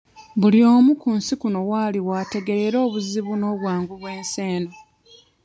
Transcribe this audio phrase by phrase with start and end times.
[0.39, 4.71] Buli omu ku nsi kuno w'ali w'ategeerera obuzibu n'obwangu bw'ensi eno.